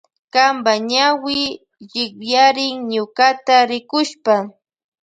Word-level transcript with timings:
Kanpa 0.33 0.73
ñawi 0.89 1.39
llipyarin 1.91 2.75
ñukata 2.91 3.55
rikushpa. 3.69 4.33